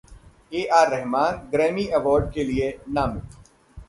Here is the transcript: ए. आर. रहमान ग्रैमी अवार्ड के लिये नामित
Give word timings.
ए. 0.51 0.61
आर. 0.77 0.87
रहमान 0.89 1.35
ग्रैमी 1.51 1.85
अवार्ड 1.97 2.31
के 2.33 2.43
लिये 2.43 2.71
नामित 2.89 3.37